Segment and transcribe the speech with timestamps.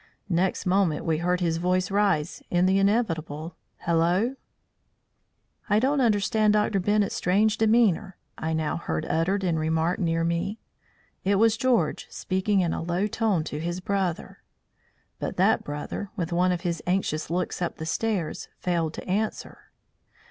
[0.29, 3.55] Next moment we heard his voice rise in the inevitable
[3.85, 4.35] "Hallo!"
[5.69, 6.79] "I don't understand Dr.
[6.79, 10.57] Bennett's strange demeanour," I now heard uttered in remark near me.
[11.23, 14.41] It was George speaking in a low tone to his brother.
[15.19, 19.65] But that brother, with one of his anxious looks up the stairs, failed to answer.